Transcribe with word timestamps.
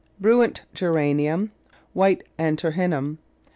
Bruant 0.19 0.63
Geranium 0.73 1.51
White 1.93 2.23
Antirrhinum. 2.39 3.19